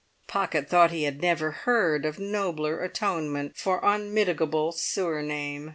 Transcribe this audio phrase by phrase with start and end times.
[0.25, 5.69] Pocket thought he had never heard of nobler atonement for unmitigable surname.